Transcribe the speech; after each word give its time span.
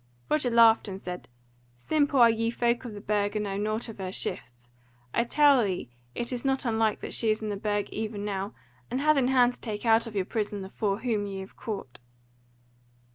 Roger 0.29 0.49
laughed, 0.49 0.87
and 0.87 0.99
said: 0.99 1.29
"Simple 1.75 2.19
are 2.19 2.27
ye 2.31 2.49
folk 2.49 2.85
of 2.85 2.95
the 2.95 3.01
Burg 3.01 3.35
and 3.35 3.43
know 3.43 3.55
nought 3.55 3.87
of 3.87 3.99
her 3.99 4.11
shifts. 4.11 4.67
I 5.13 5.23
tell 5.25 5.63
thee 5.63 5.91
it 6.15 6.33
is 6.33 6.43
not 6.43 6.65
unlike 6.65 7.01
that 7.01 7.13
she 7.13 7.29
is 7.29 7.43
in 7.43 7.49
the 7.49 7.55
Burg 7.55 7.87
even 7.91 8.25
now, 8.25 8.55
and 8.89 8.99
hath 8.99 9.15
in 9.17 9.27
hand 9.27 9.53
to 9.53 9.61
take 9.61 9.85
out 9.85 10.07
of 10.07 10.15
your 10.15 10.25
prison 10.25 10.63
the 10.63 10.69
four 10.69 11.01
whom 11.01 11.27
ye 11.27 11.41
have 11.41 11.55
caught." 11.55 11.99